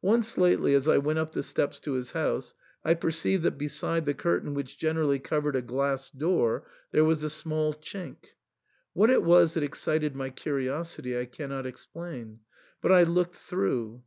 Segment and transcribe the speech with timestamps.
[0.00, 4.06] Once lately, as I went up the steps to his house, I perceived that beside
[4.06, 8.16] the curtain which generally cov ered a glass door there was a small chink.
[8.94, 12.38] What it was that excited my curiosity I cannot explain;
[12.80, 13.94] but I looked through.